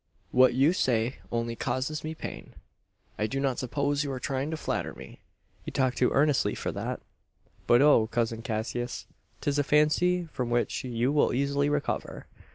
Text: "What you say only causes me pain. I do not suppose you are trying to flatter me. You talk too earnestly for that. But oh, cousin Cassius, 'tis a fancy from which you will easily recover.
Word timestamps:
"What 0.31 0.55
you 0.55 0.73
say 0.73 1.17
only 1.31 1.55
causes 1.55 2.03
me 2.03 2.15
pain. 2.15 2.55
I 3.19 3.27
do 3.27 3.39
not 3.39 3.59
suppose 3.59 4.03
you 4.03 4.11
are 4.11 4.19
trying 4.19 4.49
to 4.49 4.57
flatter 4.57 4.95
me. 4.95 5.19
You 5.63 5.71
talk 5.71 5.93
too 5.93 6.09
earnestly 6.11 6.55
for 6.55 6.71
that. 6.71 7.01
But 7.67 7.83
oh, 7.83 8.07
cousin 8.07 8.41
Cassius, 8.41 9.05
'tis 9.41 9.59
a 9.59 9.63
fancy 9.63 10.25
from 10.25 10.49
which 10.49 10.83
you 10.83 11.11
will 11.11 11.33
easily 11.33 11.69
recover. 11.69 12.25